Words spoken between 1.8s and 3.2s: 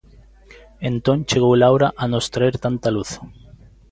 a nos traer tanta luz.